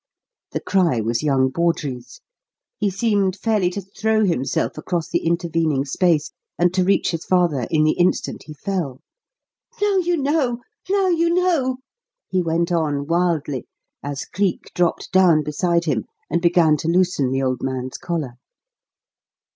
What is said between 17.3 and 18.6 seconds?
old man's collar.